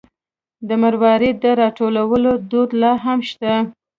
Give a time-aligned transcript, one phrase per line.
[0.67, 3.53] د مروارید د راټولولو دود لا هم شته.